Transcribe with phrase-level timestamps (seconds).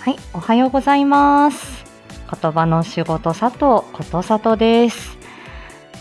[0.00, 1.84] はい、おはようございます。
[2.40, 5.18] 言葉の仕事佐藤ことさとです。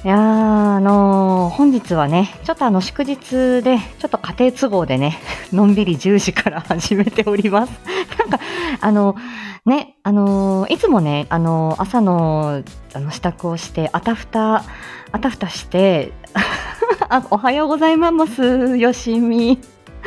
[0.05, 5.19] いやー、あのー本日はね、ちょっとあの祝日で、ちょっと家庭都合でね、
[5.51, 7.73] のんびり10時から 始めております。
[8.17, 8.39] なんか、
[8.79, 9.17] あの、
[9.65, 12.63] ね、あのーいつもね、あのー朝の
[12.93, 14.63] あの支度をして、あたふた、
[15.11, 16.13] あたふたして、
[17.09, 19.59] あおはようございます、よしみ。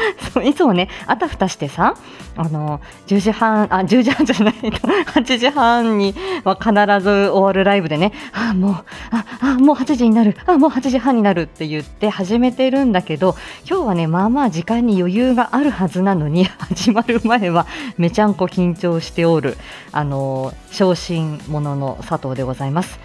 [0.32, 1.94] そういつもね、あたふたしてさ、
[2.36, 4.70] あの、10時半、あ、10時半じゃないと、
[5.12, 6.70] 8時半には必
[7.02, 8.74] ず終わるライブでね、あ、もう、
[9.10, 13.36] あ、あ、もう8時になる、あ、もう8時半になるって言って始めてるんだけど、
[13.68, 17.66] 今日はね、まあまあ時間に余裕があるはずなのに、 始まる前は
[17.98, 19.57] めちゃんこ緊張しておる、
[19.93, 22.98] あの、昇進者の佐藤でございます。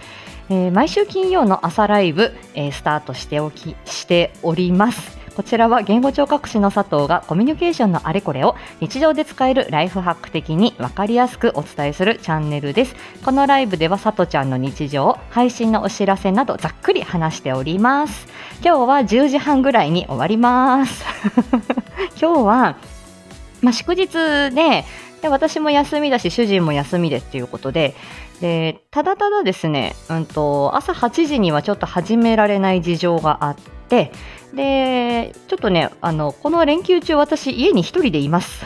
[0.49, 5.26] えー毎週金曜の朝ライブ、えースタートしておきしております。
[5.37, 12.95] こちらは言語聴覚士の佐藤がコミュニケーションのあれこれを日常で使えるライフハック的に分かりやすくお伝えするチャンネルです。
[13.23, 18.27] このライブでは佐藤ちゃんの日常、配信のお知らせなどざっくり話しております。
[18.63, 21.05] 今日は10時半ぐらいに終わります。
[22.19, 22.77] 今日は、
[23.61, 24.09] まあ、祝日
[24.49, 24.85] で
[25.21, 27.95] で私も休みだし主人も休みでっていうことで
[28.41, 33.55] でただただですね、うん、と朝8時にはちょっと始められない事情があっ
[33.89, 34.11] て
[34.53, 38.65] でちょっとねあのこの連休中私家に一人でいます。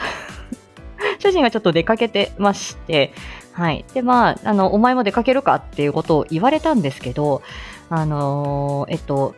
[1.18, 3.12] 主人がちょっと出かけてまして
[3.52, 3.84] はい。
[3.94, 7.42] でまああのお前も出かけるかっていうことを言われたんですけど
[7.90, 9.34] あのーえっと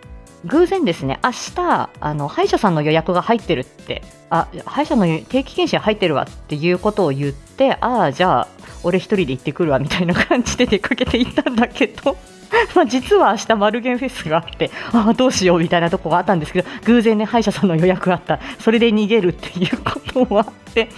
[0.47, 8.49] 偶然ですね、明日、あの、歯医者さんの予約が入ってるって、あ、歯医者の定期検診入ってるわっていうことを言って、ああ、じゃあ、
[8.83, 12.17] 俺一人で行ってくるわみたいな感じで出かけて行ったんだけど、
[12.75, 18.41] まあ実は明日マルゲンフェスがあって、ああ、どうしようみたいなとこがあったんですけど、偶然ね、歯医者さんの予約があった。
[18.59, 20.89] それで逃げるっていうこともあって、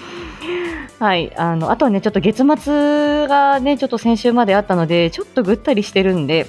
[0.99, 6.47] はい、あの、あとはね、ちょっと月末がね、ちょっと先週まであったので、ちょっとぐったりしてるんで、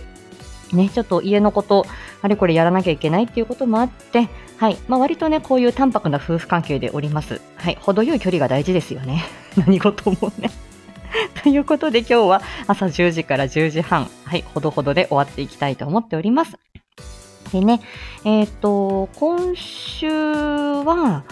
[0.74, 1.86] ね、ちょっと家のこと、
[2.22, 7.42] あれこれやらなきゃいけないっていうこともあって、はい、まあ、割とね、こういう淡白な夫婦関係でおります。
[7.56, 9.26] はい、程よい距離が大事ですよね。
[9.56, 10.50] 何事もね。
[11.44, 16.58] ということで今日は朝10時から10時半、はい、ほどほどで終わっていきたいと思っております。
[17.52, 17.82] でね、
[18.26, 21.24] えっ、と、今週は、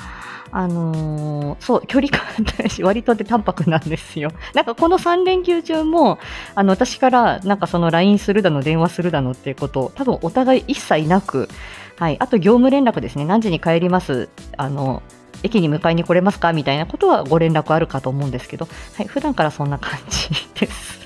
[0.51, 2.21] あのーそう、距離感
[2.57, 4.31] 大事、割とで淡白なんですよ。
[4.53, 6.17] なんかこの3連休中も、
[6.53, 11.49] あの、私からなんかその LINE するだの、電話するだのっていうことを、多分お互い一切なく、
[11.97, 15.03] はい、あと業務連絡ですね、何時に帰ります、あの、
[15.45, 16.53] 駅に迎えに来れますか？
[16.53, 20.29] みたいなことはご連絡あるかと思うんですけど、はい、普段からそんな感じ
[20.59, 21.05] です。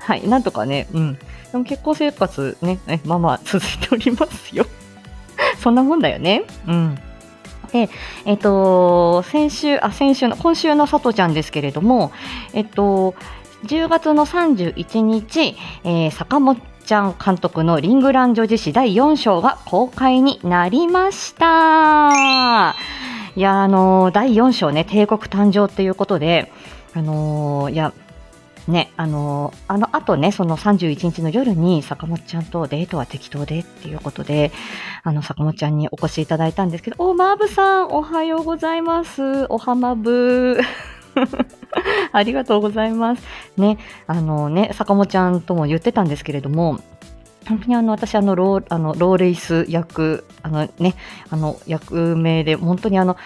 [0.00, 1.18] はい、なんとかね、うん。
[1.50, 4.66] でも結婚生活ね、ねまあまあ続いておりますよ。
[5.58, 6.44] そんなもんだよね。
[6.66, 6.98] うん。
[7.72, 7.90] で、
[8.24, 12.12] えっと、先週、あ、先週の、今週のさとちゃんですけれども、
[12.52, 13.14] えっと、
[13.64, 22.76] 10月の31日、えー坂本ちゃん監督のリングラン女子誌第4章が公開になりました。
[23.34, 26.52] いや、あのー第4章ね、帝国誕生っていうことで、
[26.94, 27.92] あのーいや、
[28.68, 34.52] ね、あのーあの後ね、その31日の夜に坂本ちゃんとデートは適当でっていうことで、
[35.02, 39.46] あの、坂本ちゃんにお越しいただいたんですけど、お、マーブさん、おはようございます。
[39.48, 40.95] おはまぶー。
[42.12, 43.22] ありがとうございます。
[43.56, 46.78] ね、あのね、坂本ちゃんとも言ってたんですけれども、
[47.48, 50.96] 本当にあの私あのローあのローレイス役あのね
[51.30, 53.16] あの役名で本当にあの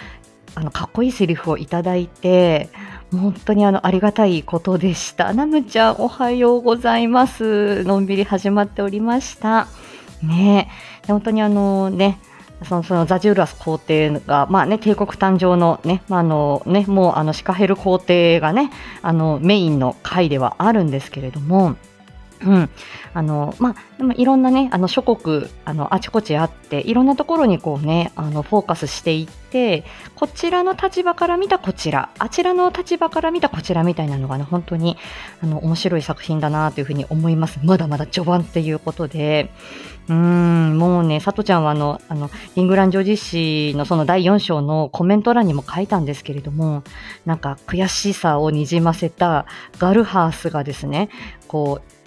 [0.55, 2.69] あのかっこいいセリフをいただいて
[3.13, 5.33] 本当にあのありがたいことでした。
[5.33, 7.83] ナムちゃんおはようございます。
[7.85, 9.69] のんびり始まっておりました。
[10.23, 10.69] ね
[11.07, 12.19] 本当にあのね
[12.65, 18.71] そのそのザジューラス皇帝が、まあね、帝国誕生のね、まああのね、もうあのシカヘル皇帝がね、
[19.03, 21.77] あのメインの回ではあるんですけれども、
[22.45, 22.71] うん、
[23.13, 29.85] あのまあ、でもいろんなね、あの諸国あのあちこちあって、いろんなところにこうね、あのフォーカスしていって、
[30.15, 34.97] こちらの立場から見たこちら、あちらの立場から見たこちらみたいなのがね、本当に
[35.43, 37.61] あの面白い作品だなというふうに思います。
[37.63, 39.51] まだまだ序盤っていうことで、
[40.09, 46.83] うん、もうね、さとちゃんはあの、あの、リングランジョジ氏のその第4章のコメント欄にも書いたんですけれども、
[47.27, 49.47] なんか悔しさをにじませた
[49.79, 51.11] ガルハースがですね、
[51.47, 52.00] こう、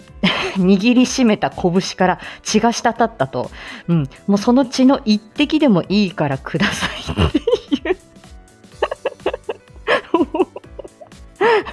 [0.56, 3.50] 握りしめた拳から血が滴ったと、
[3.88, 6.90] うん、もうその血の一滴でもいいからください
[7.28, 7.96] っていう。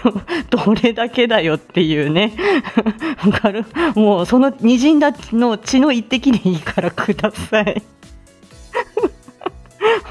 [0.50, 2.34] どれだけだよっていうね。
[3.96, 7.82] もうその滲んだの血の一滴でいいからください。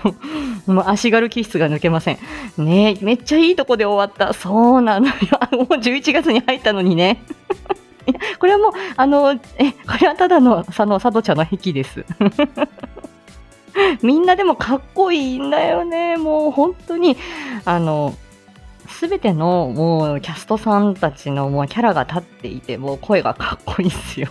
[0.66, 2.18] もう足軽気質が抜けません。
[2.58, 4.32] ねめっちゃいいとこで終わった。
[4.32, 5.12] そうなのよ。
[5.52, 7.22] もう11月に入ったのにね。
[8.38, 12.04] これはもう、あの、え、これはただの、佐野、佐渡茶の壁です。
[14.02, 16.16] みんなでもかっこいいんだよね。
[16.16, 17.16] もう本当に、
[17.64, 18.14] あの、
[18.88, 24.28] すべてのもうキャストさんたちのもうキャラが立っていて、もう声がかっこいいっすよ。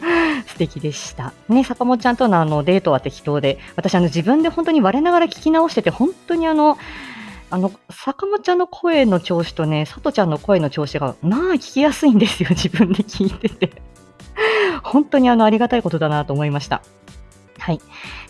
[0.46, 1.32] 素敵でした。
[1.48, 6.78] ね、坂本ちゃんとのあのデートは適当で、私あの自分で本当に我ながら聞き直してて、本当にあの、
[7.50, 13.82] あの、坂本ちゃんの声の調子とね、佐藤ちゃんの声の調子が、まあ聞きやすいんですよ、 自分で聞いてて。
[14.82, 16.82] 本当にあの、ありがたいことだなと思いました。
[17.58, 17.80] はい。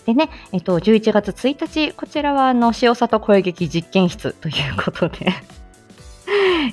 [0.06, 5.32] でね、えっと、11月1日、こちらはあの、塩里声劇実験室ということで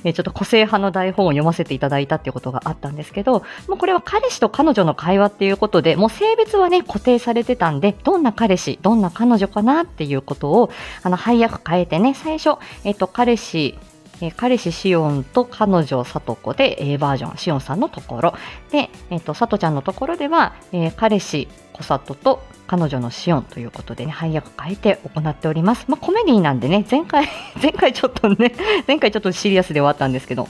[0.04, 10.70] えちょっと個性派の台本を読ませていただいたっていうことがあったんですけど、もうこれは彼氏と彼女の会話っていうことで、もう性別はね、固定されてたんで、どんな彼氏、どんな彼女かなっていうことを、
[11.02, 13.78] あの、配役変えてね、最初、えっと、彼氏、
[14.20, 18.34] え彼氏シオンと彼女さとこで A バージョン、シオンさんのところ。
[18.72, 21.46] で、えっ、と、さとちゃんのところでは、えー、彼氏
[21.80, 25.86] 小里と彼女のシオンということでね、配役変えて行っております。
[25.88, 27.26] まあ、コメディなんでね、前回、
[27.60, 28.54] 前回ちょっとね、
[28.86, 30.48] 前回ちょっとシリアスで終わったんですけど、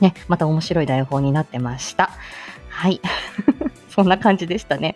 [0.00, 2.10] ね、また面白い台本になってました。
[2.68, 3.00] はい。
[3.90, 4.94] そんな感じでしたね。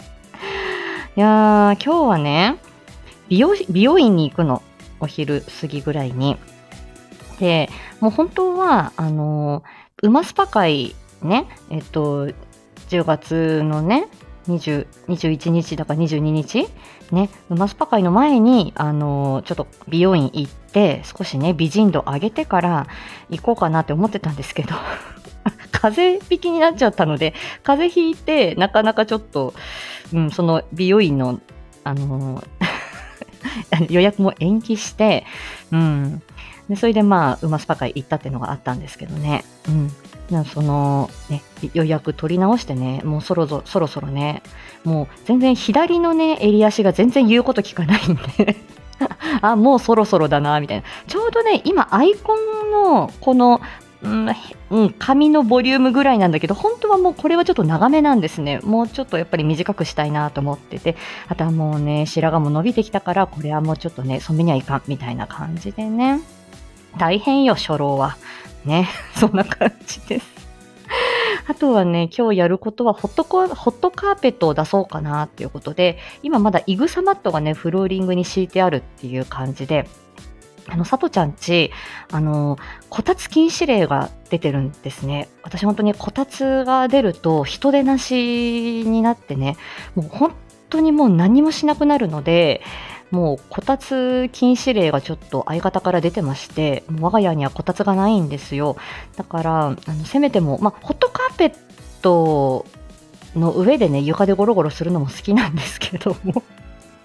[1.16, 2.56] いやー、今日はね、
[3.28, 4.62] 美容美容院に行くの。
[5.00, 6.36] お昼過ぎぐらいに。
[7.38, 7.68] で、
[8.00, 9.62] もう本当は、あの、
[10.02, 12.28] 馬スパ会ね、えっと、
[12.88, 14.08] 10月のね、
[14.48, 16.66] 20 21日だから22日？
[17.12, 22.86] ね、馬スパ会の前に、あのちょっと美容院行って、少しね、美人度上げてから
[23.30, 24.74] 行こうかなって思ってたんですけど、
[25.70, 29.54] 風邪引きになっちゃったので、風邪ひいて、なかなかちょっと、
[30.12, 31.40] うん、その美容院の、
[31.84, 32.42] あの
[33.88, 35.24] 予約も延期して、
[35.70, 36.22] うん、
[36.68, 39.44] でそれでまあ、馬スパ会行ったっていうのがあったんですけどね。
[39.68, 39.92] うん。
[40.30, 41.42] なその、ね、
[41.74, 44.42] 予約取り直してね、もうそろそろそろね、
[44.84, 48.56] もう全然左のね、襟足が全然言うこと聞かないんで
[49.42, 50.84] あ、もうそろそろだな、みたいな。
[51.06, 53.60] ちょうどね、今アイコンのこの、
[54.02, 54.28] うん、
[54.70, 58.60] うん、髪のボリュームぐらいなんだけど、本当はもうこれはちょっと長めなんですね。
[58.62, 60.96] もうちょっとやっぱり短くしたいなと思ってて、
[61.28, 66.20] あとはもうね、白髪も伸びてきたから、これはもうちょっとね、染めにはいかん、みたいな感じでね。
[66.98, 68.16] 大変よ、初老は。
[68.66, 70.26] ね、 そんな感じです。
[71.48, 79.88] あとはね、今日やることはホットコ、ホットカーペットを出そうかなっていうことで、今まだイグサマットがね、フローリングに敷いてあるっていう感じで、
[80.68, 81.70] あの、さとちゃんち、
[82.10, 82.58] あの、
[82.90, 85.28] こたつ禁止令が出てるんですね。
[85.42, 89.56] 私本当にこたつが出ると人手なしになってね、
[89.94, 90.34] もう本
[90.68, 92.62] 当にもう何もしなくなるので、
[93.10, 98.76] もうこたつ禁止令がちょっと相方から出てまして、我が家にはこたつがないんですよ。
[99.16, 101.54] だから、あのせめても、まあ、ホットカーペッ
[102.02, 102.66] ト
[103.34, 106.42] の上でね、床でゴロゴロするのも好きなんですけども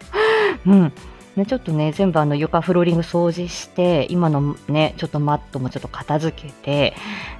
[0.65, 0.93] うん。
[1.35, 6.93] ね、ちょっとね、全部あの床フローリング掃除して、今のね、ちょっとマットもちょっと片付けて、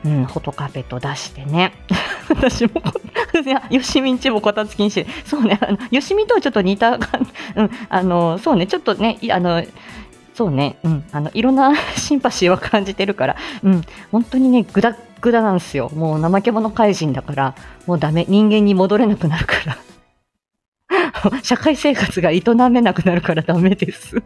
[0.05, 1.73] うん、ホトカーペット出してね。
[2.29, 2.81] 私も、
[3.45, 5.05] いや、よしみんちもこたつ禁止。
[5.25, 6.99] そうね、あの、よしみとはちょっと似た、うん、
[7.89, 9.61] あの、そうね、ちょっとね、あの、
[10.33, 13.81] そうね、うん、あの、いろんな シンパシーは感じてるから、うん、
[14.12, 15.91] 本当にね、ぐだぐだなんですよ。
[15.93, 17.55] もう怠け者怪人だから、
[17.86, 19.77] もうダメ、人間に戻れなくなるから。
[21.43, 24.21] 社会生活が営めなくなるからダメです。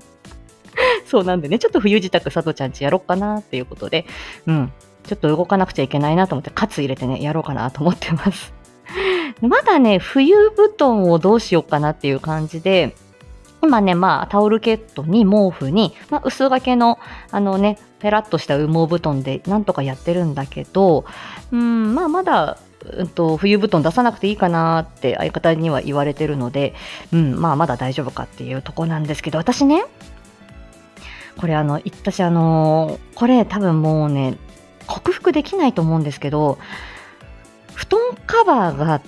[1.05, 4.05] そうなんでね、ちょっと冬支度、さとちゃんちやろうかなっていうことで、
[4.47, 4.71] うん、
[5.03, 8.53] ちょっと動かなくちゃいけないなと思って、カツ入れてね、やろうかなと思ってます。
[9.41, 12.95] まだね、冬布団をどうしようかなっていう感じで、
[13.61, 16.99] 今ね、まあ、タオルケットに毛布に、まあ、薄掛けの、
[17.31, 21.05] あのね、ペラッとした羽毛布団でなんとかやってるんだけど、
[21.51, 22.59] うん、まあ、まだ
[22.93, 26.73] うんと、冬布団出さなくていいかなって相方には言われてるので、
[27.13, 29.85] うん、まあまだ大丈夫かっていうとこなんですけど、私ね、
[31.37, 34.37] これあの、私あの、これ多分もうね、
[34.87, 36.57] 克服できないと思うんですけど、
[37.73, 39.01] 布団カバーが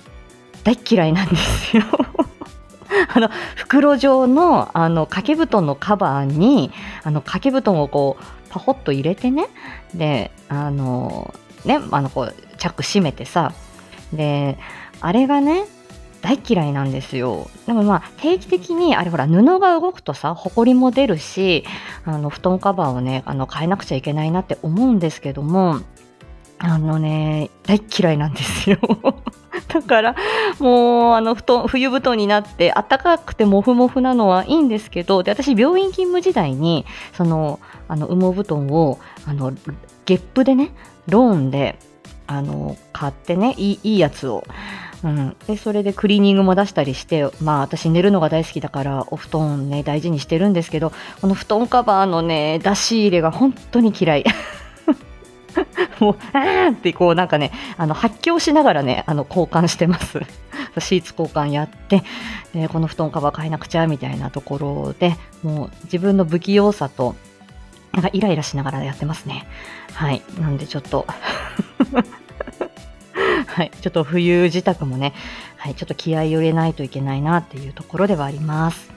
[0.64, 1.84] 大嫌いなんですよ。
[3.14, 6.72] あの袋状のあの掛け布団のカバーに
[7.04, 9.48] あの掛け布団をこうパホッと入れてね
[9.94, 13.52] であのねあのこうチャック閉めてさ
[14.12, 14.58] で、
[15.00, 15.64] あれがね、
[16.20, 17.48] 大嫌いなんですよ。
[17.66, 21.64] でもまあ定期的にあれほら布が動くとさ、ほこりも出るし、
[22.04, 25.80] あの布団カバーをね、あの変えなくちゃいけないなって思うんですけども、
[26.58, 28.78] あのね、大嫌いなんですよ。
[29.68, 30.16] だから
[30.58, 39.52] もうあの布団冬布団になって暖かくてもふもふなのはいいんですけどで私病院勤務時代にそのあの羽毛布団をあの
[40.06, 40.70] ゲップでね
[41.06, 41.78] ローンで
[42.28, 44.44] あの買ってねいいいいやつを。
[45.04, 54.24] うん、でそれでクリーニングも出したりしてまあ私寝るのが大好きだからお布団ね大事にしてるんですけどこの布団カバーのね出し入れが本当に嫌い
[56.00, 60.20] もう、あーってこうなんかね、あの発狂しながらね、あの交換してます。
[60.78, 62.02] シーツ交換やって、
[62.54, 67.16] でこの布団カバー変えなくちゃみたいなところで、もう自分の不器用さと、
[67.92, 69.46] なんかイライラしながらやってますね。
[69.98, 70.22] はい。
[70.40, 71.06] なんでちょっと
[73.46, 73.72] はい。
[73.80, 75.12] ちょっと冬自宅もね、
[75.56, 75.74] はい。
[75.74, 78.92] ちょっと気合い入れないといけないなっていうところではあります。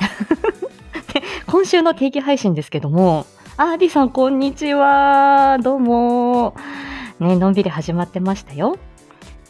[1.12, 3.26] で今週の定期配信ですけども、
[3.58, 5.58] あーディさん、こんにちは。
[5.58, 6.56] どうも。
[7.20, 8.78] ね、のんびり始まってましたよ。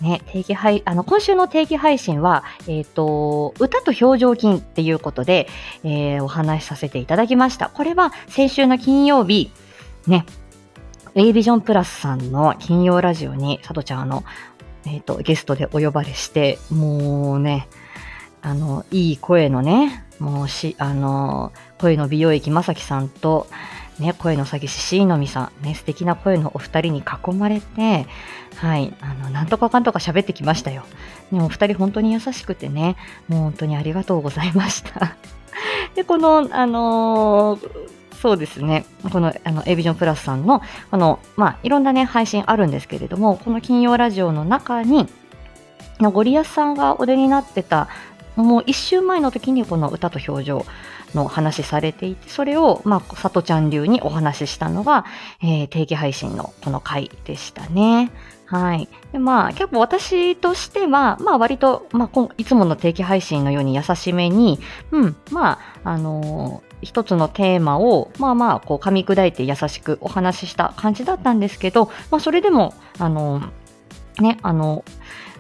[0.01, 5.47] ね、定期配、あの、今週の定期配信は、えっ、ー、と、歌と表情筋っていうことで、
[5.85, 7.69] えー、お話しさせていただきました。
[7.69, 9.53] これは先週の金曜日、
[10.07, 10.27] ね、
[11.15, 14.25] A ビジョンプラスさんの金曜ラジオに、さとちゃんあの、
[14.87, 17.69] えっ、ー、と、ゲストでお呼ばれして、もうね、
[18.43, 23.47] あの、いい声のね、もうし、あの、声の美容液まさきさんと、
[23.99, 28.07] ね、声の詐欺師、しのみさん、ね、素敵な声のお二人に囲まれて、
[28.57, 30.85] はい、あの、なんとかかんとか喋ってきましたよ。
[31.31, 32.97] ね、お二人本当に優しくてね、
[33.29, 35.17] もう本当にありがとうございました。
[35.95, 37.71] で、この、あのー、
[38.21, 38.85] そうですね。
[39.13, 45.09] この、あの、エビジョンプラスさんの、この、まあ、いろんなね、配信あるんですけれども、この金曜ラジオの中に、
[46.01, 47.89] ゴリアスさんがお出になってた、
[48.37, 50.67] もう一週前の時にこの歌と表情
[51.15, 55.05] の話されていて、それを、まあ、さとちゃん流にお話ししたのが、
[55.43, 58.11] えー、定期配信のこの回でしたね。
[58.47, 58.89] はい。
[59.13, 64.59] で、まあ、結構私としては、まあ、割と、まあ、いつもの定期配信のように優しめに、
[64.91, 73.43] うん、まあ、あのー、一つのテーマを、まあまあ、こう、噛み砕いて優しくお話しした感じだったんですけど、まあ、それでも、あの、
[74.21, 74.85] ね、あの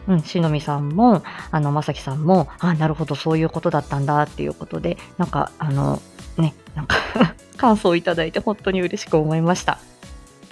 [0.07, 6.01] うん、しのみさんも、あの、まさきさんも、あ、なるほど、そういうことだったんだっていうことで、なんか、あの、
[6.37, 6.97] ね、なんか
[7.57, 9.79] 感想をいただいて本当に嬉しく思いました。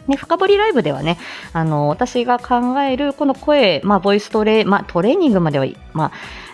[0.07, 1.19] ね、深掘りライブではね、
[1.53, 6.13] あの、私が考えるこの声、まあ、ボイストレ、まあ、トレーニングまでは、まあ、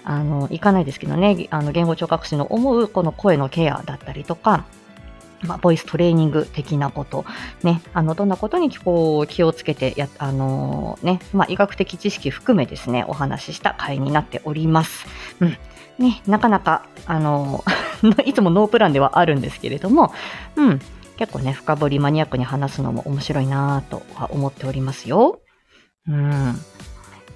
[0.08, 4.64] あの、いかないですけどね、あの、言語聴覚士の思うこの声のケアだったりとか、
[5.42, 7.26] まあ、ボイストレーニング的なこと、
[7.62, 15.06] ね、あの、どんなことに気をつけてや、あのー、ね、まあ、医学的知識含めですね、お話しした回になっております。
[15.40, 15.58] うん。
[15.98, 20.14] ね、なかなか、あのー、 いつもノープランではあるんですけれども、
[20.56, 20.80] うん、
[21.18, 25.40] 結構ね、深掘りマニアックに話すのも面白いなとは思っておりますよ。
[26.08, 26.58] うん。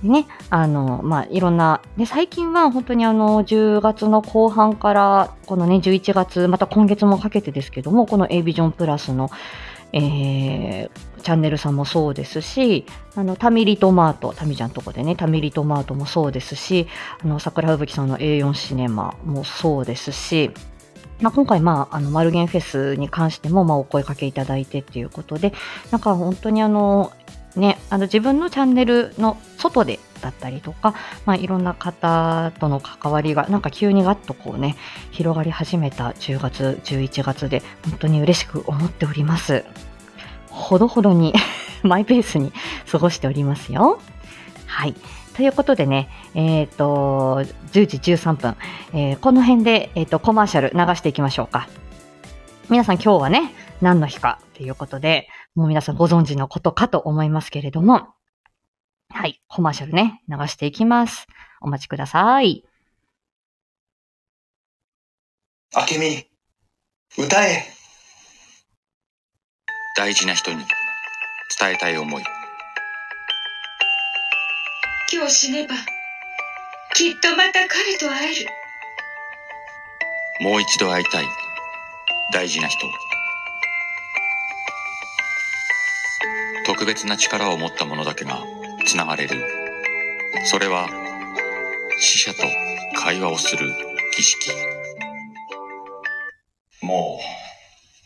[0.02, 9.30] ね、あの、まあ、いろんな、で、最近は本当にあの、10月の後半から、このね、11月、また今月もかけてですけども、この A ビジョンプラスの、
[9.92, 16.88] えー、チャンネルさんもそうですし、あの、タミリトマート、タミちゃんとこでね、タミリトマートもそうですし、
[17.22, 20.50] あの、桜吹雪さんの A4 シネマもそうですし、
[21.20, 25.52] まあ、今回、まあ、あの、マルゲンフェスに関しても、まあ、お声かけいただいてっていうことで、
[25.92, 27.12] なんか本当にあの、
[27.56, 30.94] ね、あの自分のチャンネルの外でだったりとか、
[31.26, 34.76] まあ、いろんな方との関わりがなんか急にガッとこうね
[35.10, 39.64] 広がり始めた10月11月で本当に嬉しく思っております。
[40.48, 41.34] ほどほどに
[41.82, 42.52] マイペースに
[42.90, 44.00] 過ごしておりますよ。
[44.66, 44.94] はい。
[45.34, 47.42] ということでね、えっ、ー、と、
[47.72, 48.56] 10時13分、
[48.92, 51.68] えー、この辺で、え、ー、と、コマーシャル流していきましょうか。
[52.68, 58.14] 皆さん今日はね、何の日かということで、もう皆さんご存知のことかと思いますけれども、
[59.10, 61.26] はい、コマーシャルね、流していきます。
[61.60, 62.64] お待ちください。
[65.74, 66.24] あけみ、
[67.18, 67.64] 歌え
[69.96, 70.58] 大事な人に
[71.58, 72.22] 伝えたい思い。
[75.12, 75.74] 今日死ねば、
[76.94, 78.46] きっとまた彼と会える。
[80.40, 81.24] もう一度会いたい。
[82.32, 82.86] 大事な人。
[86.72, 88.42] 特別な力を持った者だけが
[88.86, 89.36] つながれる。
[90.46, 90.88] それは
[92.00, 92.38] 死者と
[92.96, 93.70] 会話をする
[94.16, 94.50] 儀式。
[96.80, 97.20] も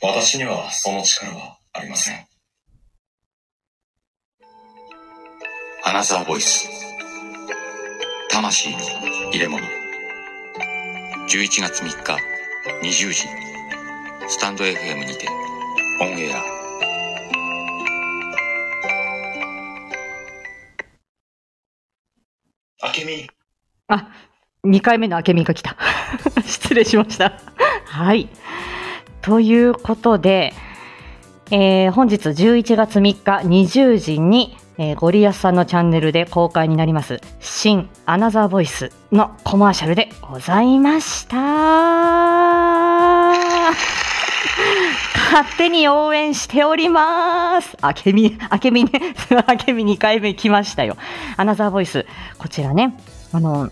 [0.02, 2.26] う私にはその力はありません。
[5.84, 6.68] アナザーボイス。
[8.30, 8.78] 魂の
[9.30, 9.64] 入れ物。
[11.28, 12.16] 11月3日
[12.82, 13.28] 20時。
[14.28, 15.28] スタンド FM にて
[16.00, 16.65] オンエア。
[23.04, 23.30] み。
[23.88, 24.08] あ、
[24.64, 25.76] 2回目の明美が来た。
[26.44, 27.32] 失礼しました。
[27.86, 28.28] はい。
[29.22, 30.54] ということで、
[31.50, 42.95] えー本日11月3日20時に、えーゴリアスさんのチャンネルで公開になります新アナザーボイスのコマーシャルでございました。
[45.36, 47.76] 勝手に応援しております。
[47.82, 48.90] あけみ、あけみね、
[49.46, 50.96] あけみ2回目来ましたよ。
[51.36, 52.06] アナザーボイス。
[52.38, 52.96] こちらね、
[53.34, 53.68] あの、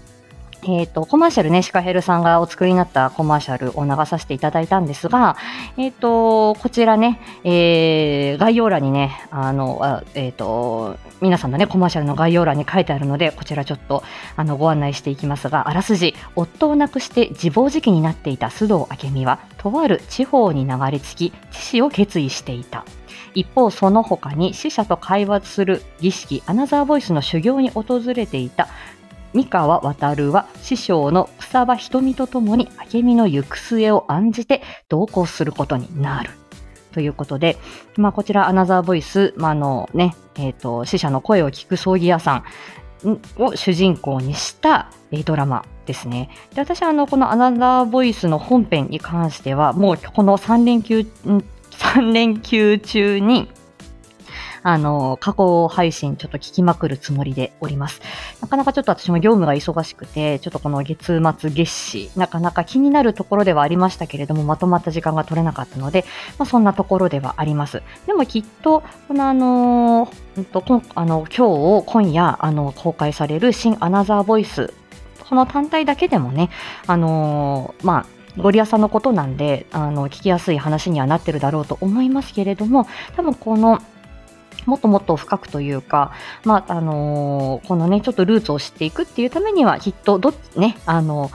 [0.66, 5.37] えっ、と、コマーシャルね、シカヘルさんがお作りになったコマーシャルを流させていただいたんですが、
[5.76, 14.02] えっ、と、こちらね、えー、概要欄にね、あの、あえっ、と、皆さんのね、コマーシャルの概要欄に書いてあるので、こちらちょっと、
[14.37, 22.85] あの、ご案内していきますが、あらすじ、夫を亡くして自暴自棄になっていた須藤明美は、とある地方に流れ着き、知死を決意していた。
[23.35, 28.68] 一方、その他に死者と会話する儀式、アナザーボイスの修行に訪れていた
[29.35, 36.31] 三河渡は師匠の草場瞳とともに明美の行く末を案じて同行することになる。
[36.93, 37.59] ということで、
[37.97, 42.45] まあ、こちらアナザーボイス、まあ、のね、えっ、と、死者の声を聞く葬儀屋さ
[43.05, 44.91] んを主人公にした
[45.25, 46.31] ドラマですね。
[46.55, 51.00] で、私はあの、このアナザーボイスの本編に関しては、もうこの3連休、
[51.73, 53.50] 3連休中に、
[54.64, 58.00] あの、過去配信ちょっと聞きまくるつもりでおります。
[58.40, 66.06] なかなかちょっと私も業務が忙しくて、ちょっとこの月末月始、なかなか気になるところではありましたけれども、まとまった時間が取れなかったので、
[66.38, 67.83] まあ、そんなところではあります。
[68.06, 74.73] でもきっと、このあのーと、こあの、今日を、今夜、あの、公開される新アナザーボイス、
[75.28, 76.49] この単体だけでもね、
[76.87, 78.06] あのーまあ、
[78.40, 83.83] ゴリアさんのことなんで、あの、聞きやすい話にはなってるだろうと思いますけれども、多分この、
[84.66, 86.12] もっともっと深くというか、
[86.44, 91.30] まあ、あのーこのね、ちょっとルーツを知っていくっていうためには、きっと、どっね、あの、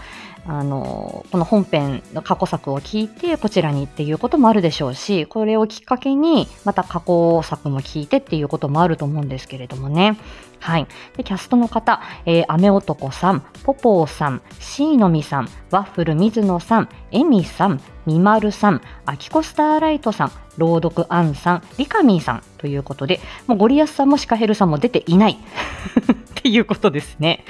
[0.46, 10.18] あのこの本編の過去作を聞いて、こちらにっていうこともあるでしょうし、これをきっかけに、また過去作も聞いてっていうこともあると思うんですけれどもね。
[10.60, 10.88] はい。
[11.18, 25.40] で、キャストの方、えー、アメ男さん、ポポーさん、シーノミさん、ワッフル水野さん、エミさん、ミマルさん、アキコスターライトさん、朗読アンさん、リカミーさんということで、もうゴリアスさんもシカヘルさんも出ていない
[26.12, 27.46] っていうことですね。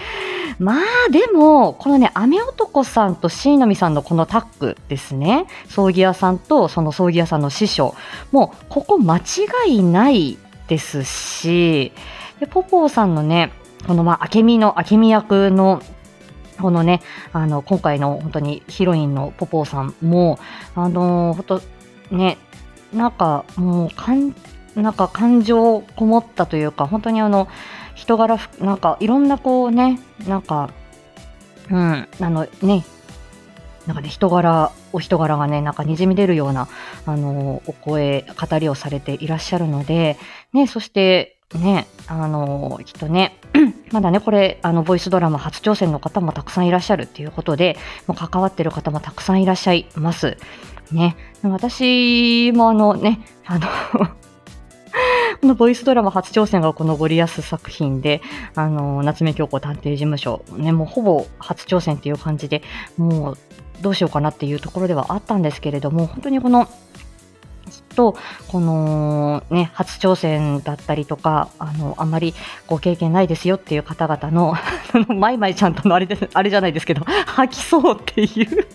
[0.59, 5.45] まあでも、このね、アメ男さんとシーノミさんのこのタッグですね。
[5.69, 7.95] 葬儀屋さんとその葬儀屋さんの師匠。
[8.31, 9.21] もう、ここ間違
[9.67, 11.93] いないですし、
[12.39, 13.51] で、ポポーさんのね、
[13.87, 15.81] このまあ、明美の、明美役の
[16.59, 20.39] このね、あの、今回の本当にヒロインのポポーさんも、
[20.75, 21.61] あのー、ほんと、
[22.11, 22.37] ね、
[22.93, 24.35] なんかもう、かん、
[24.75, 27.47] なんか感情こもったというか、本当にあの、
[27.95, 30.69] 人柄、なんかいろんなこうね、なんか、
[31.69, 32.85] うん、あのね、
[33.87, 36.67] なんかね、人柄、お人柄がね、なんか滲み出るような、
[37.05, 40.17] あの、お声、語りをされていらっしゃるので、
[40.53, 43.39] ね、そして、ね、あの、きっとね、
[43.91, 50.37] まだね、これ、あの、ボイスドラマ初挑戦の方もたくさんいらっしゃるっていうことで、もう関わってる方もたくさんいらっしゃいます。
[50.91, 51.15] ね。
[51.41, 53.67] 私もあのね、あの、
[55.41, 58.21] このボイスドラマ初挑戦がこのゴリアス作品で、
[58.53, 62.61] あの、夏目京子探偵事務所、ね、もうほぼ初挑戦っていう感じで、
[62.97, 63.37] もう
[63.81, 66.67] どうしようかなっていうところではあったんですけれども、本当にこの、
[67.89, 68.15] と、
[68.47, 72.33] このね、初挑戦だったりとか、あの、あんまり
[72.67, 74.59] ご経験ないですよっていう方々の、あ
[75.09, 78.67] のマイマイちゃんとのあれです、あれじゃないですけど、吐きそうっていう、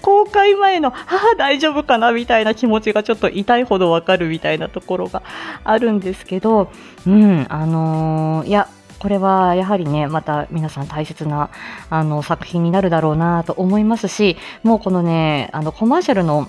[0.00, 0.94] 公開前の、あ
[1.34, 5.22] あ、大丈夫かなみたいな気持ちがちょっと痛いほどわかるみたいなところが
[5.64, 6.70] あるんですけど、
[7.06, 8.68] うん、あのーいや、
[9.02, 11.50] これはやはりね、また皆さん大切な
[11.90, 16.48] あの作品になるだろうなと思いますし、もうこのね、あのコマーシャルの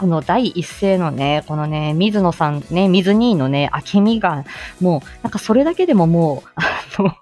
[0.00, 4.46] この第一声のね、このね、水野さんね、水兄のね、明美が、
[4.80, 7.12] もう、なんかそれだけでももう、あの、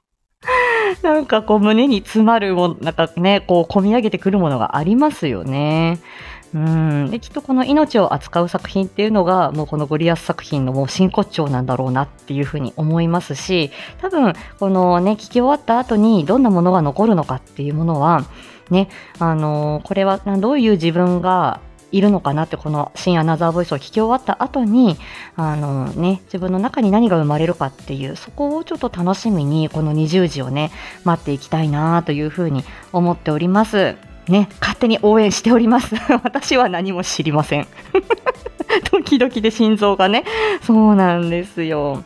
[1.03, 5.99] なんかこう胸に詰まるも、なんかね、こう込み上げてくるものがありますよね。
[6.55, 7.11] うん。
[7.11, 18.25] で、きっとこの命を扱う作品っていうのが、もうこのゴリアス作品のもう真骨頂なんだろうなっていうふうに思いますし、多分、このね、聞き終わった後にどんなものが残るのかっていうものは、
[18.71, 18.89] ね、
[19.19, 21.61] あのこれはどういう自分が
[21.93, 24.97] いるのかなって、この新アナザーボイスを聞き終わった後に、
[25.37, 30.71] あのね、自分の中に何が生まれるかっていう、そこをちょっと楽しみに、この20時をね、
[31.05, 33.97] 待っていきたいなというふうに思っております。
[34.29, 35.95] ね、勝手に応援しております。
[36.23, 37.67] 私は何も知りません。
[38.93, 40.25] ドキドキで心臓がね、
[40.63, 42.03] そうなんですよ。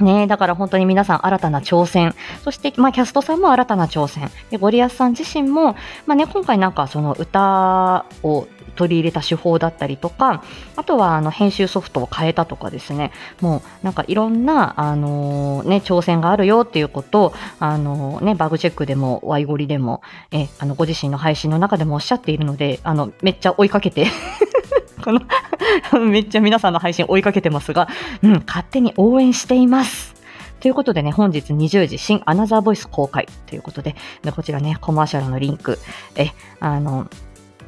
[0.00, 5.74] ねだから本当に皆さん新たな挑戦、そして、まあ、キャストさんも新たな挑戦、でゴリアスさん自身も、
[6.06, 8.46] まあね、今回なんかその歌を
[8.76, 10.44] 取り入れた手法だったりとか、
[10.76, 13.10] あとはあの編集ソフトを変えたとかですね、
[13.40, 24.06] もうなんかいろんな、あのね、挑戦があるよっていうことを、あのね、バグチェックでもワイゴリでも、え、あのご自身の配信の中でもおっしゃっているので、あの、めっちゃ追いかけて
[25.02, 25.20] この
[26.00, 27.88] めっちゃ皆さんの配信追いかけてますが、
[28.22, 30.14] うん、勝手に応援しています。
[30.60, 35.78] ということでね、本日20時新アナザーボイス公開ということで、でこちらね、コマーシャルのリンク、
[36.16, 37.08] え、あの、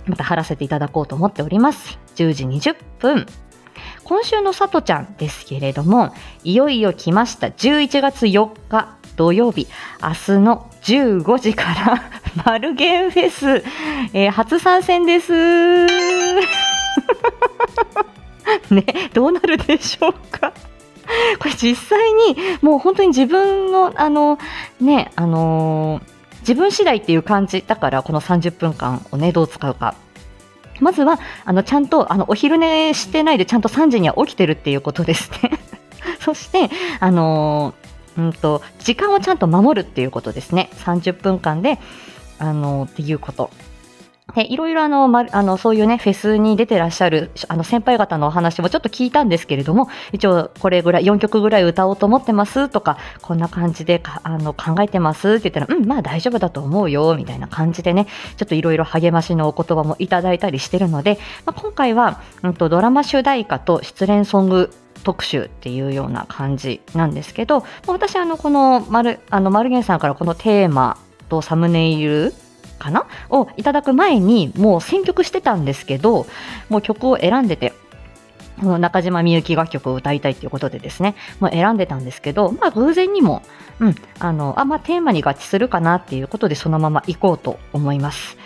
[0.09, 1.99] また貼らせていただこうと思っております。
[2.16, 3.27] 10時20分。
[4.05, 7.49] 今週のさとちゃんですけれども、いよいよ来ました。
[7.49, 9.68] 11月4日土曜日、
[10.03, 12.03] 明日の15時から
[12.44, 13.64] マルゲンフェス、
[14.12, 15.33] えー、初参戦です。
[18.71, 20.53] ね、どうなるでしょうか。
[21.38, 24.38] これ実際にもう本当に自分のあの
[24.81, 26.17] ねあのー
[26.48, 29.94] 自分次第っていう感じだからこの30分間をねどう使うか。
[30.80, 35.58] まずはあのちゃんとあのお昼寝してないでちゃんと3時には起きてるっていうことですね。
[36.20, 40.70] そしてあのー、うんと時間をちゃんと守るっていうことですね。
[40.76, 41.78] 30分間で
[42.38, 43.50] あのー、っていうこと。
[44.37, 64.71] いろいろあの、ま、あの、そういうね、フェスに出てらっしゃる、あの、先輩方のお話もちょっと聞いたんですけれども、一応、これぐらい、4曲ぐらい歌おうと思ってますとか、こんな感じであの、考えてますって言ったら、うん、まあ大丈夫だと思うよ、みたいな感じでね、ちょっといろいろ励ましのお言葉もいただいたりしてるので、まあ、今回は、うんと、ドラマ主題歌と失恋ソング
[65.05, 70.99] 特集っていうような感じなんですけど、私、あの、この、マル、あの、マルゲンさんからこのテーマ
[71.31, 72.35] とサムネイル、
[72.79, 73.07] かな？
[73.31, 76.27] をいただく前にもう選曲してたんですけど
[76.69, 77.73] もう曲を選んでて
[78.61, 83.43] 中島みゆき楽曲を歌いたいということでですね、もう選んでたんですけど、まあ偶然にも、
[83.79, 88.37] うん、あの、あ、まあテーマに合致するかなっていうことでそのまま行こうと思います。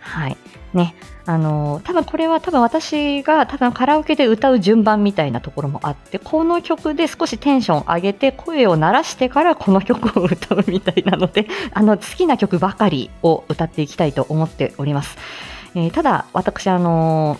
[0.00, 0.38] はい。
[0.72, 0.94] ね。
[1.28, 15.18] あの多分これは多分私が多分カラオケで歌う順番みたいなところもあってこの曲で少しテンション上げて声を鳴らしてからこの曲を歌うみたいなので あの好きな曲ばかりを歌っていきたいと思っております。
[15.74, 17.36] えー、ただ私あの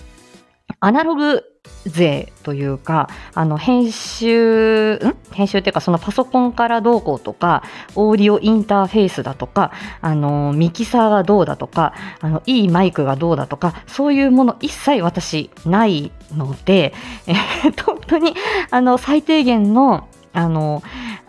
[0.80, 1.44] アナログ
[1.84, 5.16] 税というか、あの、編集、ん？
[5.32, 7.62] 編集っていうか、そのパソコンからどうこうとか、
[7.94, 16.92] オーディオインターフェースだとか、あの、ミキサーがどうだとか、あの、いいマイクがどうだとか、そういうもの一切私ないので、
[17.26, 18.34] えー、本当に、
[18.70, 20.82] あの、最低限の、あの、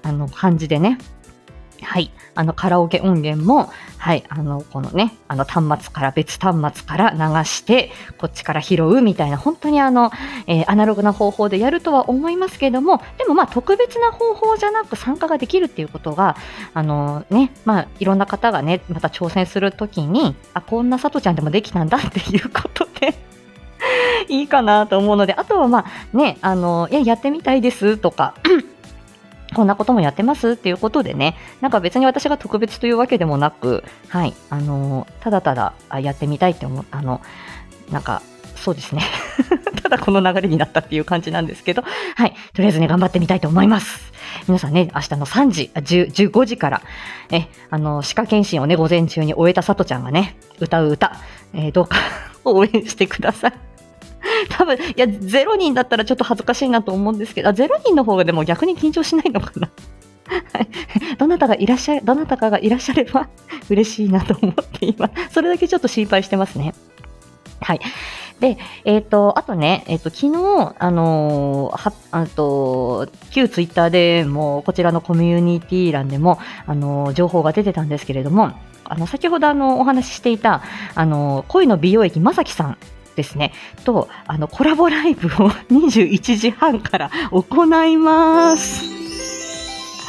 [0.04, 0.98] あの、感じでね、
[1.84, 2.12] はい。
[2.36, 4.24] あの、カラオケ音源も、はい。
[4.30, 10.12] あの、このね、あの、端末から別端末から流して、こっちから拾うみたいな、本当にあの、
[10.48, 16.36] えー、アナログな方法でやるとは思いますけれども、でもまあ、特別な方法じゃなく参加ができるっていうことが、
[16.74, 23.16] あのね、まあ、いろんな方がね、また挑戦するときに、あ、こんなさとちゃんでもできたんだっていうことで
[24.30, 28.34] いいかなと思うので、あとはまあ、ね、あの、いや、やってみたいですとか、
[29.56, 37.22] こんなこともやってますっていうことでね、なんか別に私が特別というわけでもなく、はい、あのー、ただただやってみたいって思う、あの、
[37.92, 38.22] なんか、
[38.56, 39.02] そうですね。
[39.82, 41.84] ただこの流れになったっていう感じなんですけど、
[42.16, 44.12] はい、とりあえずね、頑張ってみたいと思います。
[44.48, 46.82] 皆さんね、明日の3時、10 15時から、
[47.32, 51.16] え、あの、歯科検診をね、午前中に終えたさとちゃんがね、歌う歌、
[51.54, 51.98] えー、どうか
[52.44, 53.69] 応援してください。
[54.50, 59.70] 多分、いや、0人だったらちょっと恥ずかしいなと思うんですけど、0人の方がでも逆に緊張しないのかな。
[60.30, 60.68] はい。
[61.18, 63.30] どなたがいらっしゃ、どなたかがいらっしゃれば
[63.70, 66.74] 嬉しいなと思って今、それだけちょっと心配してますね。
[67.62, 67.80] はい。
[68.40, 78.54] で、えっ、ー、と、あとね、えっ、ー、と、昨日、あのー、は、あと、旧ツイッターでも、こちらのコミュニティ欄でも、あの情報が出てたんですけれども、
[78.86, 80.64] あの、先ほどあの、お話ししていた、
[80.96, 82.78] あの恋の美容液まさきさん
[83.20, 83.52] ですね、
[83.84, 88.86] と、あの、コラボライブを 21時半から行います。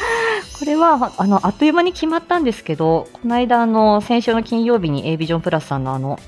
[0.57, 6.19] これは、あの、あっという間に決まったんですけど、この間、あの、先週の金曜日に A ビジョンプラスさんのあの、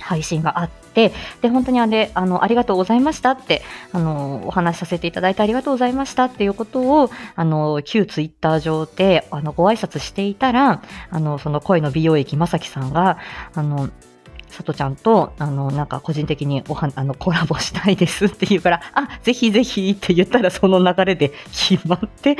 [0.00, 13.18] 配信があって、で、本当にあれ、あの、ありがとうございましたって、あの、お話しさせていただいてありがとうございましたっていうことを、あの、旧ツイッター上で、あの、ご挨拶していたら、あの、その声の美容液まさきさんが、
[13.54, 13.90] あの、
[14.50, 22.36] さとちゃんと、あの、なんか個人的におは、あの、コラボしたいですって言うから、あ、ぜひぜひって言ったらその流れで決まってっ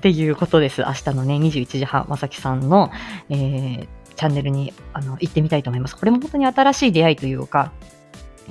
[0.00, 0.82] ていうことです。
[0.82, 2.90] 明日のね、21時半、まさきさんの、
[3.30, 5.96] えー、チャンネルに、あの、行ってみたいと思います。
[5.96, 7.72] これも本当に新しい出会いというか、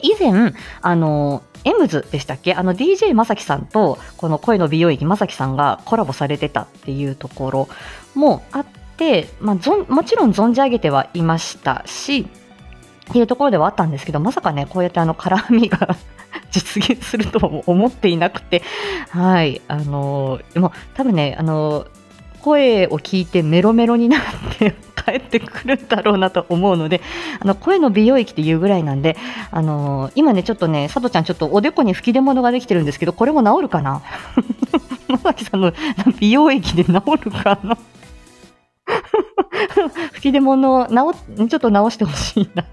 [0.01, 2.53] 以前、あの、エムズでしたっけ？
[2.53, 7.69] あの DJ まさきさんとこの声の美容液まさきさんがコラボされてたっていうところ
[8.13, 8.65] もあっ
[8.97, 12.27] て、まあ、もちろん存じ上げてはいましたし、
[13.09, 15.95] っていうところではあったんですけど、まさかね、こうやってあの絡みが
[16.51, 18.63] 実現するとは思っていなくて、
[19.09, 21.87] はい、あのー、もう多分ね、あのー
[22.45, 24.21] 声を聞いてメロメロになっ
[24.59, 27.01] て 帰ってくるんだろうなと思うので、
[27.39, 29.17] あの声の美容液っていうぐらいなんで、
[29.49, 34.03] あのー今ね、ちょっとね、佐藤ちゃん、ちょっとおでこに吹き出物ができてるんですけど、これも治るかな？
[35.07, 35.73] まさきさんの
[36.19, 37.77] 美容液で治るかな？
[40.13, 42.63] 吹き出物を治ちょっと直してほしいな。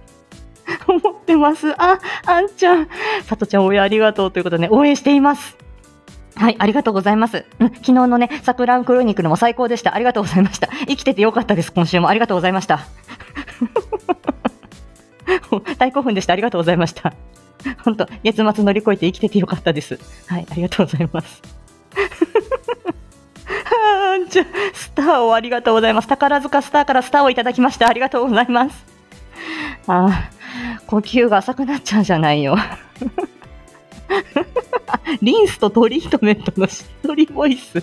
[0.86, 1.72] 思ってます。
[1.80, 2.88] あ、あんちゃん。
[3.28, 5.56] 佐藤ちゃん、応援ありがとうということでね、応援しています。
[6.34, 7.44] はい、ありがとうございます。
[7.60, 9.94] うん昨日のね、桜クロニクルも最高でした。
[9.94, 10.68] ありがとうございました。
[10.88, 12.08] 生きててよかったです、今週も。
[12.08, 12.80] ありがとうございました。
[15.78, 16.32] 大興奮でした。
[16.32, 17.12] ありがとうございました。
[17.84, 19.98] 本当、月末乗り越えて生きててよかったです。
[20.26, 21.42] はい、ありがとうございます。
[24.14, 26.08] あんちゃん、スターをありがとうございます。
[26.08, 27.88] 宝塚スターからスターをいただきました。
[27.88, 28.91] ありがとうございます。
[29.86, 30.30] あ
[30.86, 32.56] 呼吸が浅くなっちゃうじゃないよ。
[35.22, 37.82] リンスとトリートメントのしっとりボイス。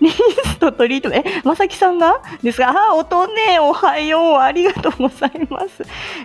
[0.00, 2.20] リンスとトリートメント、え、まさきさんが？
[2.42, 5.82] ですが、あ、おとねおはよう、ありがとうございます。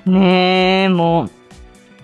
[0.10, 1.32] ねえ、もう。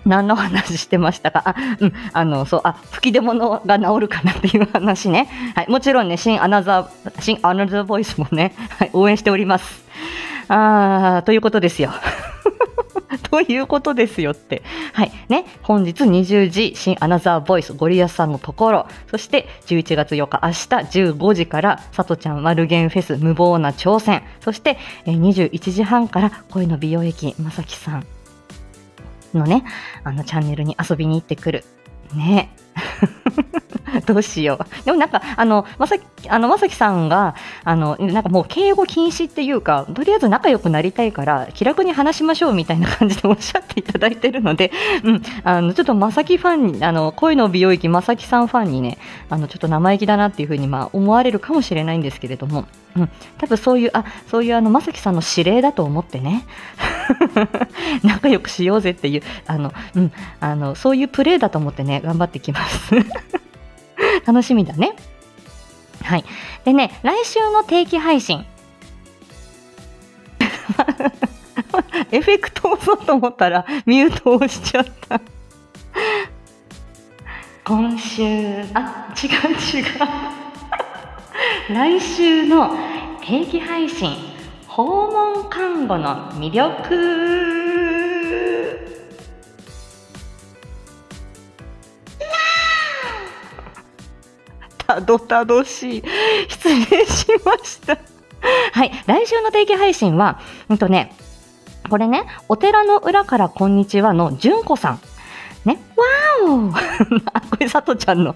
[0.06, 1.44] 何の話してましたか？
[1.46, 5.30] あ、うん、あの、そう、あ、吹き出物が治るかなっていう話ね。
[5.56, 9.84] はい、もちろんね、新アナザー、新アナザーボイスもね、はい、応援しております。
[10.48, 11.92] あー、ということですよ。
[13.30, 14.64] ということですよって。
[14.94, 15.12] はい。
[15.30, 15.46] ね。
[15.62, 18.88] 本日20時、新アナザーボイス、ゴリアスさんのところ。
[19.10, 24.24] そして、11月4日、明日15時から、さとちゃんマルゲンフェス、無謀な挑戦。
[24.40, 28.06] そして、21時半から、声の美容液、まさきさん
[29.34, 29.64] のね、
[30.04, 31.64] あの、チャンネルに遊びに行ってくる。
[32.14, 32.56] ね。
[34.06, 34.86] どうしよう。
[34.86, 44.72] でもなんか、あの、まさき、あの、まさきさんが、あの、なんかもう敬語禁止っていうか、とりあえず仲良くなりたいから、気楽に話しましょうみたいな感じでおっしゃっていただいてるので、
[45.04, 48.98] うん、あの、ちょっとまさきファン、あの、声の美容液まさきさんファンにね、
[49.30, 56.46] あの、ちょっと生意気だなっていうふうに、まあ、思われるかもしれないんですけれども、うん、多分そういう、あ、そういうあの、まさきさんの指令だと思ってね、
[58.04, 62.96] 仲良くしようぜっていう、あの、うん、あの、そういうプレーだと思ってね、頑張ってきます。
[64.26, 64.96] 楽しみだね。
[66.04, 66.26] はい。
[66.66, 68.46] でね、来週の定期配信。
[72.12, 75.20] エフェクトを押そうと思ったらミュートを押しちゃった。
[77.64, 78.24] 今週、
[78.74, 79.32] あ、違う
[79.78, 79.86] 違う。
[81.74, 82.76] 来週の
[83.22, 84.18] 定期配信、
[84.68, 87.83] 訪問看護の魅力。
[94.94, 96.04] たどたどしい。
[96.50, 97.98] 失礼しました。
[98.74, 98.92] はい。
[99.08, 101.16] 来週の定期配信は、うんとね、
[101.90, 105.00] これね、お寺の裏からこんにちはの純子さん。
[105.66, 105.80] ね、
[106.42, 106.72] わーお
[107.34, 108.36] あ、これ、さとちゃんの、わ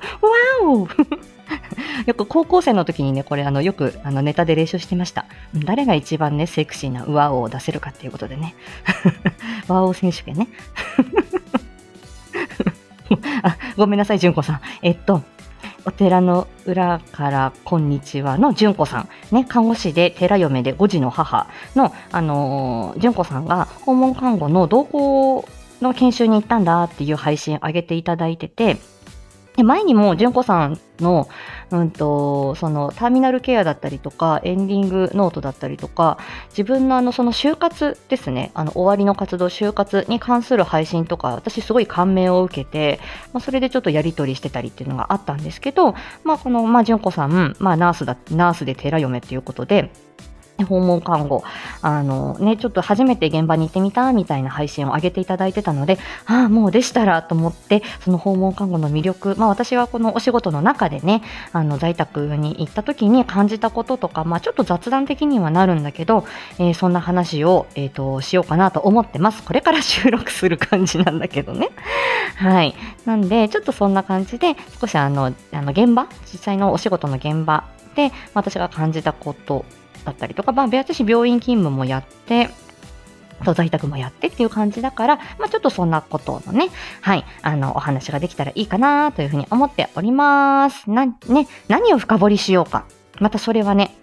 [0.62, 0.88] ーお
[2.08, 5.26] よく高校生の時にね、これ、あの、よく、あの、ネタで練習してました。
[5.54, 8.56] うん誰が一番ね、セクシーなワオを出せるかっていうことでね。
[9.68, 10.48] ワオ選手権ね。
[13.44, 14.62] あ、ごめんなさい、純子さん。
[14.82, 15.22] えっと、
[15.88, 19.10] お寺の裏からこんにちはの純子さん。
[19.32, 21.48] ね、看護師で寺嫁で5児の母
[21.78, 25.48] の、あのー純子さんが訪問看護の同行
[25.80, 28.76] の研修に行ったんだっていう配信上げていただいてて、
[29.58, 31.28] で前にも純子さんの、
[31.72, 43.00] うんと、そのターミナルケアだったりとか、エンディングノートだったりとか、自分のあの、その就活ですね、あの、終わりの活動、就活に関する配信とか、私すごい感銘を受けて、
[43.34, 49.92] まあ、それでちょっとやり取りしてたりっていうのがあったんですけど、まあ、この、まあ、純子さん、まあ、ナースだ、ナースで寺嫁っていうことで、
[50.66, 51.44] 訪問看護、
[51.82, 66.26] あのね、ちょっと初めて現場に行ってみたみたいな配信を上げていただいてたので、ああ、もうでしたらと思って、その訪問看護の魅力、まあ私はこのお仕事の中でね、あの在宅に行った時に感じたこととか、まあちょっと雑談的にはなるんだけど、
[66.60, 69.44] えーそんな話を、えっ、と、しようかなと思ってます。
[69.44, 71.72] これから収録する感じなんだけどね。
[72.36, 72.76] はい。
[73.06, 77.66] なんで、ちょっとそんな感じで、少しあの、あの現場、実際のお仕事の現場
[77.96, 79.66] で、私が感じたこと
[80.08, 82.50] だったりとか、まあ、私病院勤務もやって、
[83.44, 86.70] と在宅もやってっていう感じだから、まあ、ちょっとそんなことのね、
[87.02, 90.90] はい、あの、お話ができたらいいかなというふうに思っております。
[90.90, 91.14] な、ね、
[91.68, 92.86] 何を深掘りしようか。
[93.20, 93.96] またそれはね、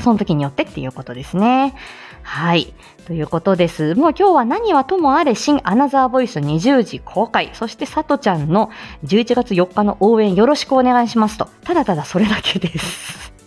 [0.00, 1.74] その時によってっていうことですね。
[2.22, 2.72] はい。
[3.06, 3.94] ということです。
[3.94, 7.50] もう今日は何はともあれ、新アナザーボイス20時公開。
[7.54, 8.70] そして、さとちゃんの
[9.04, 11.48] 11月4日の応援よろしくお願いしますと。
[11.64, 13.39] ただただそれだけです。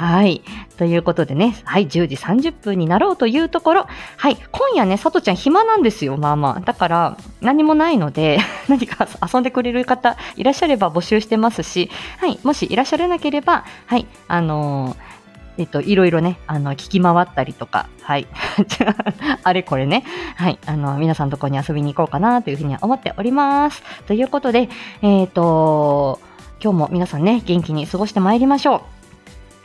[0.00, 0.40] はい。
[0.78, 3.86] ということでね、はい、10時30分になろうというところ、
[4.16, 6.60] はい、今夜ね、さとちゃん暇なんですよ、まあまあ。
[6.60, 14.96] だから、何もないので、 何か遊んでくれる方いらっしゃれば募集してますし、はい、もしいらっしゃらなければ、はい、あのー
[15.58, 18.26] えっと、いろいろね、あの、聞き回ったりとか、はい。
[19.44, 20.04] あれこれね、
[20.36, 20.58] はい。
[20.64, 23.82] あの、皆さんのところに遊びに行こうかなというふうには思っております。
[24.06, 24.70] ということで、
[25.02, 26.20] えっ、と、
[26.62, 28.99] 今日も皆さんね、元気に過ごしてまいりましょう。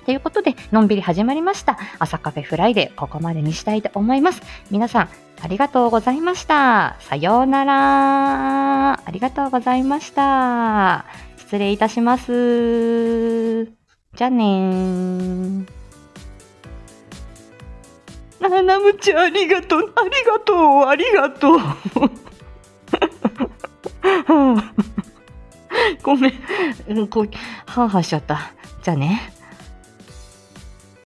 [0.05, 1.79] ということで、のんびり始まりました。
[1.97, 4.41] 朝カフェフライデー、ここまでにしたいと思います。
[4.69, 5.09] 皆さん、
[5.41, 6.95] ありがとうございました。
[6.99, 8.93] さようなら。
[8.93, 11.05] ありがとうございました。
[11.37, 13.65] 失礼いたします。
[13.65, 15.65] じゃあねー。
[18.41, 21.59] ななむちゃん、ありがとう、ありがとう、ありがとう。
[26.03, 26.33] ごめん、
[26.89, 27.29] うんこう、
[27.65, 28.51] はあはあしちゃった。
[28.83, 29.34] じゃあね。